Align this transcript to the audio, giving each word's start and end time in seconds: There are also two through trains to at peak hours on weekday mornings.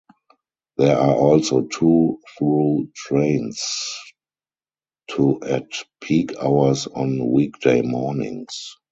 There 0.77 0.97
are 0.97 1.13
also 1.15 1.61
two 1.71 2.21
through 2.35 2.89
trains 2.95 3.63
to 5.11 5.39
at 5.43 5.69
peak 6.01 6.33
hours 6.41 6.87
on 6.87 7.29
weekday 7.31 7.83
mornings. 7.83 8.77